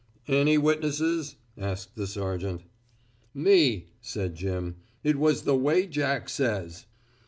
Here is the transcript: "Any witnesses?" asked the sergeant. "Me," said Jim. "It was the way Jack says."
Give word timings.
"Any 0.27 0.57
witnesses?" 0.57 1.35
asked 1.59 1.95
the 1.95 2.07
sergeant. 2.07 2.63
"Me," 3.35 3.89
said 4.01 4.33
Jim. 4.33 4.77
"It 5.03 5.15
was 5.17 5.43
the 5.43 5.55
way 5.55 5.85
Jack 5.85 6.27
says." 6.27 6.87